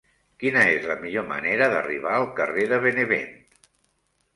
[0.43, 3.35] Quina és la millor manera d'arribar al carrer de Benevent?